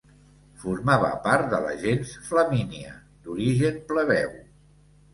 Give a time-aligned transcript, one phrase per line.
[0.63, 2.97] Formava part de la gens Flamínia,
[3.29, 4.39] d'origen plebeu.